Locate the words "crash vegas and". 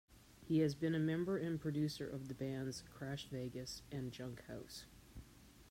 2.91-4.11